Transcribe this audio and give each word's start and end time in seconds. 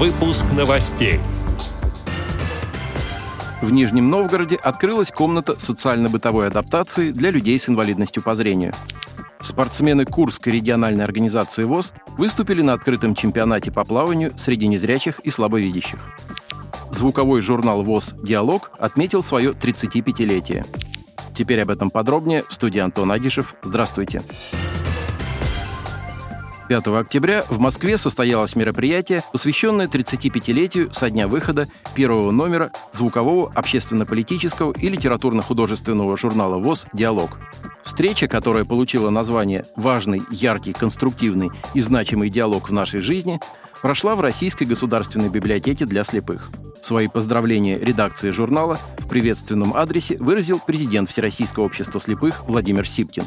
Выпуск 0.00 0.46
новостей. 0.56 1.20
В 3.60 3.70
Нижнем 3.70 4.08
Новгороде 4.08 4.56
открылась 4.56 5.10
комната 5.10 5.58
социально-бытовой 5.58 6.46
адаптации 6.46 7.10
для 7.10 7.30
людей 7.30 7.58
с 7.58 7.68
инвалидностью 7.68 8.22
по 8.22 8.34
зрению. 8.34 8.74
Спортсмены 9.42 10.06
Курской 10.06 10.54
региональной 10.54 11.04
организации 11.04 11.64
ВОЗ 11.64 11.92
выступили 12.16 12.62
на 12.62 12.72
открытом 12.72 13.14
чемпионате 13.14 13.70
по 13.72 13.84
плаванию 13.84 14.32
среди 14.38 14.68
незрячих 14.68 15.18
и 15.18 15.28
слабовидящих. 15.28 16.00
Звуковой 16.90 17.42
журнал 17.42 17.82
ВОЗ 17.82 18.14
«Диалог» 18.22 18.70
отметил 18.78 19.22
свое 19.22 19.50
35-летие. 19.50 20.64
Теперь 21.34 21.60
об 21.60 21.68
этом 21.68 21.90
подробнее 21.90 22.42
в 22.48 22.54
студии 22.54 22.80
Антон 22.80 23.12
Агишев. 23.12 23.54
Здравствуйте. 23.62 24.22
5 26.70 26.86
октября 26.86 27.44
в 27.48 27.58
Москве 27.58 27.98
состоялось 27.98 28.54
мероприятие, 28.54 29.24
посвященное 29.32 29.88
35-летию 29.88 30.94
со 30.94 31.10
дня 31.10 31.26
выхода 31.26 31.66
первого 31.96 32.30
номера 32.30 32.70
звукового 32.92 33.50
общественно-политического 33.56 34.72
и 34.78 34.88
литературно-художественного 34.88 36.16
журнала 36.16 36.58
ВОЗ 36.58 36.86
«Диалог». 36.92 37.40
Встреча, 37.82 38.28
которая 38.28 38.64
получила 38.64 39.10
название 39.10 39.66
«Важный, 39.74 40.22
яркий, 40.30 40.72
конструктивный 40.72 41.50
и 41.74 41.80
значимый 41.80 42.30
диалог 42.30 42.68
в 42.68 42.72
нашей 42.72 43.00
жизни», 43.00 43.40
прошла 43.82 44.14
в 44.14 44.20
Российской 44.20 44.62
государственной 44.62 45.28
библиотеке 45.28 45.86
для 45.86 46.04
слепых. 46.04 46.52
Свои 46.82 47.08
поздравления 47.08 47.80
редакции 47.80 48.30
журнала 48.30 48.78
в 48.98 49.08
приветственном 49.08 49.74
адресе 49.74 50.18
выразил 50.18 50.60
президент 50.64 51.10
Всероссийского 51.10 51.64
общества 51.64 52.00
слепых 52.00 52.44
Владимир 52.46 52.88
Сипкин. 52.88 53.24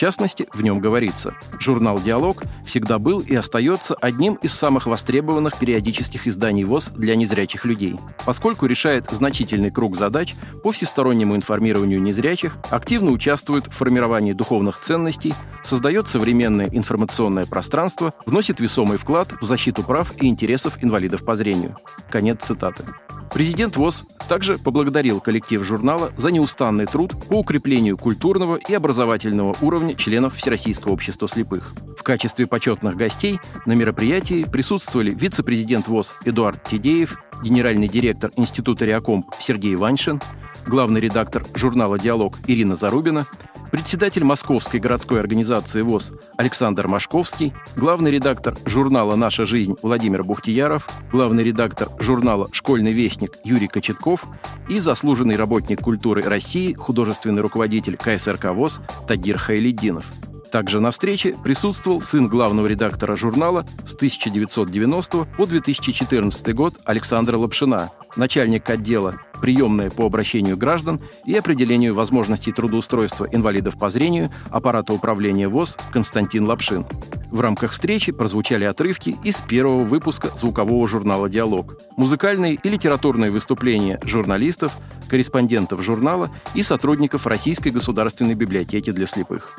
Частности, 0.00 0.46
в 0.54 0.62
нем 0.62 0.80
говорится, 0.80 1.34
журнал 1.58 2.00
«Диалог» 2.00 2.42
всегда 2.64 2.98
был 2.98 3.20
и 3.20 3.34
остается 3.34 3.94
одним 3.94 4.36
из 4.36 4.54
самых 4.54 4.86
востребованных 4.86 5.58
периодических 5.58 6.26
изданий 6.26 6.64
ВОЗ 6.64 6.92
для 6.96 7.16
незрячих 7.16 7.66
людей, 7.66 7.96
поскольку 8.24 8.64
решает 8.64 9.04
значительный 9.10 9.70
круг 9.70 9.98
задач 9.98 10.36
по 10.62 10.70
всестороннему 10.70 11.36
информированию 11.36 12.00
незрячих, 12.02 12.56
активно 12.70 13.10
участвует 13.10 13.66
в 13.66 13.72
формировании 13.72 14.32
духовных 14.32 14.80
ценностей, 14.80 15.34
создает 15.62 16.08
современное 16.08 16.70
информационное 16.72 17.44
пространство, 17.44 18.14
вносит 18.24 18.58
весомый 18.58 18.96
вклад 18.96 19.34
в 19.38 19.44
защиту 19.44 19.82
прав 19.82 20.14
и 20.22 20.28
интересов 20.28 20.82
инвалидов 20.82 21.26
по 21.26 21.36
зрению. 21.36 21.76
Конец 22.08 22.38
цитаты. 22.40 22.86
Президент 23.32 23.76
ВОЗ 23.76 24.04
также 24.28 24.58
поблагодарил 24.58 25.20
коллектив 25.20 25.64
журнала 25.64 26.12
за 26.16 26.30
неустанный 26.30 26.86
труд 26.86 27.12
по 27.28 27.38
укреплению 27.38 27.96
культурного 27.96 28.56
и 28.56 28.74
образовательного 28.74 29.56
уровня 29.60 29.94
членов 29.94 30.34
Всероссийского 30.34 30.92
общества 30.92 31.28
слепых. 31.28 31.72
В 31.96 32.02
качестве 32.02 32.46
почетных 32.46 32.96
гостей 32.96 33.38
на 33.66 33.72
мероприятии 33.72 34.44
присутствовали 34.44 35.14
вице-президент 35.14 35.86
ВОЗ 35.86 36.14
Эдуард 36.24 36.64
Тедеев, 36.64 37.22
генеральный 37.42 37.88
директор 37.88 38.32
Института 38.36 38.84
Реакомп 38.84 39.26
Сергей 39.38 39.76
Ваншин, 39.76 40.20
главный 40.66 41.00
редактор 41.00 41.46
журнала 41.54 41.98
«Диалог» 41.98 42.38
Ирина 42.46 42.74
Зарубина, 42.74 43.26
председатель 43.70 44.24
Московской 44.24 44.80
городской 44.80 45.20
организации 45.20 45.82
ВОЗ 45.82 46.12
Александр 46.36 46.88
Машковский, 46.88 47.52
главный 47.76 48.10
редактор 48.10 48.56
журнала 48.66 49.16
«Наша 49.16 49.46
жизнь» 49.46 49.76
Владимир 49.82 50.24
Бухтияров, 50.24 50.88
главный 51.12 51.44
редактор 51.44 51.88
журнала 51.98 52.48
«Школьный 52.52 52.92
вестник» 52.92 53.38
Юрий 53.44 53.68
Кочетков 53.68 54.24
и 54.68 54.78
заслуженный 54.78 55.36
работник 55.36 55.80
культуры 55.80 56.22
России, 56.22 56.74
художественный 56.74 57.42
руководитель 57.42 57.96
КСРК 57.96 58.46
ВОЗ 58.46 58.80
Тагир 59.06 59.38
Хайлиддинов– 59.38 60.04
также 60.50 60.80
на 60.80 60.90
встрече 60.90 61.36
присутствовал 61.44 62.00
сын 62.00 62.26
главного 62.26 62.66
редактора 62.66 63.14
журнала 63.14 63.66
с 63.86 63.94
1990 63.94 65.24
по 65.36 65.46
2014 65.46 66.54
год 66.54 66.74
Александра 66.84 67.36
Лапшина, 67.36 67.90
начальник 68.16 68.68
отдела 68.68 69.14
приемная 69.40 69.90
по 69.90 70.06
обращению 70.06 70.56
граждан 70.56 71.00
и 71.24 71.34
определению 71.34 71.94
возможностей 71.94 72.52
трудоустройства 72.52 73.26
инвалидов 73.30 73.78
по 73.78 73.90
зрению 73.90 74.30
аппарата 74.50 74.92
управления 74.92 75.48
ВОЗ 75.48 75.76
Константин 75.92 76.46
Лапшин. 76.46 76.86
В 77.30 77.40
рамках 77.40 77.72
встречи 77.72 78.12
прозвучали 78.12 78.64
отрывки 78.64 79.16
из 79.22 79.40
первого 79.40 79.84
выпуска 79.84 80.30
звукового 80.36 80.86
журнала 80.88 81.28
«Диалог», 81.28 81.76
музыкальные 81.96 82.54
и 82.54 82.68
литературные 82.68 83.30
выступления 83.30 84.00
журналистов, 84.04 84.76
корреспондентов 85.08 85.82
журнала 85.82 86.30
и 86.54 86.62
сотрудников 86.62 87.26
Российской 87.26 87.70
государственной 87.70 88.34
библиотеки 88.34 88.90
для 88.90 89.06
слепых. 89.06 89.56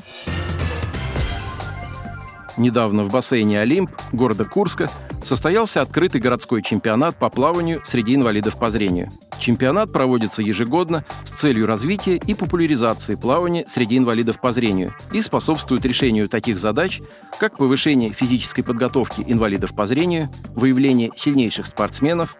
Недавно 2.57 3.06
в 3.06 3.09
бассейне 3.09 3.61
«Олимп» 3.61 3.91
города 4.11 4.44
Курска 4.44 4.91
состоялся 5.23 5.81
открытый 5.81 6.19
городской 6.19 6.61
чемпионат 6.61 7.16
по 7.16 7.29
плаванию 7.29 7.81
среди 7.85 8.16
инвалидов 8.16 8.57
по 8.57 8.69
зрению. 8.69 9.11
Чемпионат 9.41 9.91
проводится 9.91 10.44
ежегодно 10.44 11.03
с 11.25 11.31
целью 11.31 11.66
развития 11.66 12.16
и 12.16 12.35
популяризации 12.35 13.16
плавания 13.16 13.66
среди 13.68 13.97
инвалидов 13.97 14.40
по 14.40 14.52
зрению 14.52 14.94
и 15.12 15.22
способствует 15.24 15.84
решению 15.84 16.29
таких 16.29 16.59
задач, 16.59 17.02
как 17.40 17.57
повышение 17.57 18.13
физической 18.13 18.62
подготовки 18.62 19.24
инвалидов 19.25 19.75
по 19.75 19.88
зрению, 19.88 20.30
выявление 20.56 21.09
сильнейших 21.16 21.66
спортсменов, 21.66 22.38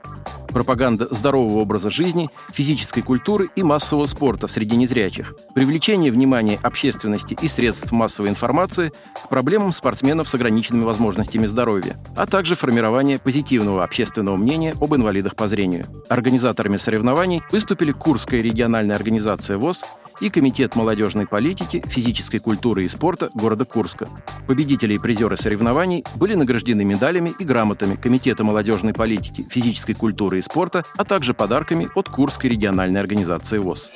пропаганда 0.51 1.07
здорового 1.12 1.62
образа 1.62 1.89
жизни, 1.89 2.29
физической 2.51 3.01
культуры 3.01 3.50
и 3.56 3.63
массового 3.63 4.06
спорта 4.06 4.47
среди 4.47 4.75
незрячих, 4.75 5.35
привлечение 5.56 6.12
внимания 6.12 6.59
общественности 6.62 7.38
и 7.41 7.47
средств 7.47 7.91
массовой 7.91 8.29
информации 8.29 8.91
к 9.23 9.29
проблемам 9.29 9.72
спортсменов 9.72 10.29
с 10.29 10.35
ограниченными 10.35 10.84
возможностями 10.84 11.47
здоровья, 11.47 11.97
а 12.16 12.25
также 12.25 12.56
формирование 12.56 13.19
позитивного 13.19 13.84
общественного 13.84 14.35
мнения 14.35 14.75
об 14.79 14.95
инвалидах 14.95 15.35
по 15.35 15.47
зрению. 15.47 15.85
Организаторами 16.09 16.78
соревнований 16.78 17.41
выступили 17.51 17.91
Курская 17.91 18.41
региональная 18.41 18.95
организация 18.95 19.57
ВОЗ 19.57 19.84
и 20.21 20.29
Комитет 20.29 20.75
молодежной 20.75 21.27
политики, 21.27 21.83
физической 21.85 22.39
культуры 22.39 22.85
и 22.85 22.87
спорта 22.87 23.29
города 23.33 23.65
Курска. 23.65 24.07
Победители 24.47 24.93
и 24.93 24.99
призеры 24.99 25.35
соревнований 25.35 26.05
были 26.15 26.35
награждены 26.35 26.85
медалями 26.85 27.33
и 27.37 27.43
грамотами 27.43 27.95
Комитета 27.95 28.43
молодежной 28.43 28.93
политики, 28.93 29.45
физической 29.49 29.93
культуры 29.93 30.37
и 30.37 30.41
спорта, 30.41 30.85
а 30.95 31.03
также 31.03 31.33
подарками 31.33 31.89
от 31.95 32.07
Курской 32.07 32.49
региональной 32.49 33.01
организации 33.01 33.57
ВОЗ. 33.57 33.91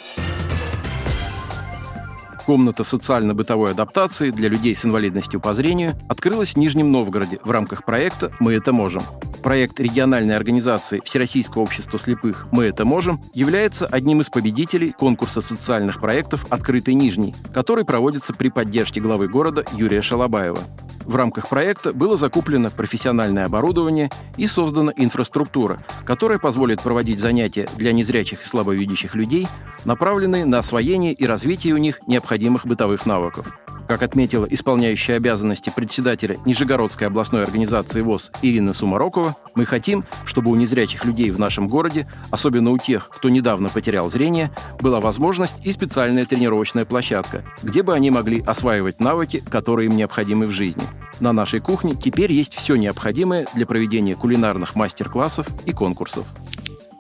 Комната 2.46 2.84
социально-бытовой 2.84 3.72
адаптации 3.72 4.30
для 4.30 4.50
людей 4.50 4.76
с 4.76 4.86
инвалидностью 4.86 5.40
по 5.40 5.54
зрению 5.54 5.96
открылась 6.08 6.54
в 6.54 6.58
Нижнем 6.58 6.92
Новгороде 6.92 7.40
в 7.44 7.50
рамках 7.50 7.86
проекта 7.86 8.32
«Мы 8.40 8.54
это 8.54 8.72
можем». 8.72 9.04
Проект 9.46 9.80
региональной 9.80 10.36
организации 10.36 11.00
Всероссийского 11.06 11.62
общества 11.62 12.00
слепых 12.00 12.48
«Мы 12.52 12.64
это 12.64 12.84
можем» 12.84 13.22
является 13.32 13.86
одним 13.86 14.22
из 14.22 14.32
победителей 14.32 14.92
конкурса 14.92 15.40
социальных 15.40 16.02
проектов 16.02 16.48
«Открытый 16.50 16.96
Нижний», 16.96 17.36
который 17.54 17.86
проводится 17.86 18.34
при 18.34 18.50
поддержке 18.50 19.02
главы 19.02 19.28
города 19.28 19.64
Юрия 19.74 20.02
Шалабаева. 20.02 20.64
В 21.06 21.16
рамках 21.16 21.48
проекта 21.48 21.94
было 21.94 22.18
закуплено 22.18 22.72
профессиональное 22.72 23.46
оборудование 23.46 24.10
и 24.36 24.48
создана 24.48 24.92
инфраструктура, 24.96 25.78
которая 26.06 26.40
позволит 26.40 26.82
проводить 26.82 27.20
занятия 27.20 27.70
для 27.78 27.94
незрячих 27.94 28.44
и 28.44 28.48
слабовидящих 28.48 29.14
людей, 29.14 29.48
направленные 29.84 30.46
на 30.46 30.58
освоение 30.58 31.14
и 31.14 31.24
развитие 31.28 31.76
у 31.76 31.78
них 31.78 32.00
необходимых 32.08 32.66
бытовых 32.66 33.06
навыков. 33.06 33.56
Как 33.88 34.02
отметила 34.02 34.46
исполняющая 34.46 35.18
обязанности 35.18 35.72
председателя 35.76 36.40
Нижегородской 36.46 37.08
областной 37.08 37.44
организации 37.44 38.02
ВОЗ 38.02 38.32
Ирина 38.42 38.74
Сумарокова, 38.74 39.36
мы 39.54 39.66
хотим, 39.66 40.06
чтобы 40.26 40.50
у 40.50 40.56
незрячих 40.56 41.06
людей 41.06 41.30
в 41.30 41.40
нашем 41.40 41.68
городе, 41.68 42.08
особенно 42.32 42.72
у 42.72 42.80
тех, 42.80 43.10
кто 43.10 43.30
недавно 43.30 43.70
потерял 43.70 44.10
зрение, 44.10 44.50
была 44.82 45.00
возможность 45.00 45.56
и 45.64 45.72
специальная 45.72 46.26
тренировочная 46.26 46.86
площадка, 46.86 47.44
где 47.62 47.84
бы 47.84 47.94
они 47.94 48.10
могли 48.10 48.42
осваивать 48.42 49.00
навыки, 49.00 49.44
которые 49.50 49.88
им 49.88 49.96
необходимы 49.96 50.48
в 50.48 50.52
жизни. 50.52 50.84
На 51.20 51.32
нашей 51.32 51.60
кухне 51.60 51.96
теперь 51.96 52.34
есть 52.34 52.56
все 52.56 52.76
необходимое 52.76 53.48
для 53.54 53.66
проведения 53.66 54.16
кулинарных 54.16 54.76
мастер-классов 54.76 55.48
и 55.66 55.72
конкурсов. 55.72 56.26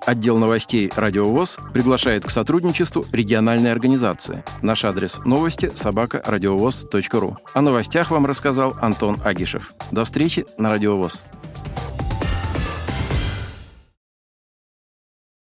Отдел 0.05 0.37
новостей 0.37 0.91
«Радио 0.95 1.29
ВОЗ» 1.31 1.57
приглашает 1.73 2.25
к 2.25 2.29
сотрудничеству 2.29 3.05
региональной 3.11 3.71
организации. 3.71 4.43
Наш 4.61 4.85
адрес 4.85 5.19
новости– 5.25 5.71
собакарадиовоз.ру. 5.75 7.37
О 7.53 7.61
новостях 7.61 8.11
вам 8.11 8.27
рассказал 8.27 8.75
Антон 8.81 9.17
Агишев. 9.23 9.73
До 9.91 10.05
встречи 10.05 10.45
на 10.59 10.69
«Радио 10.69 10.95
ВОЗ». 10.95 11.25